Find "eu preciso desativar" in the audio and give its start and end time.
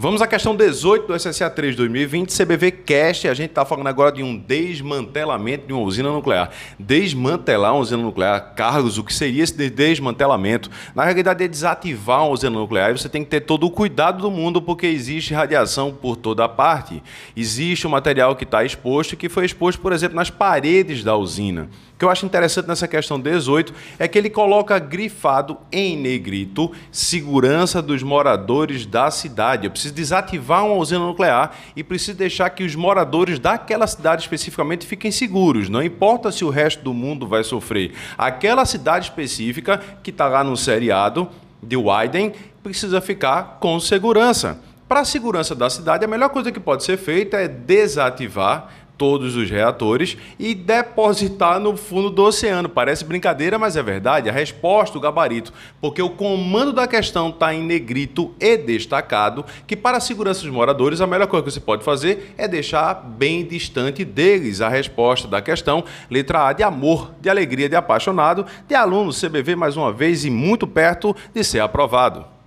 29.66-30.64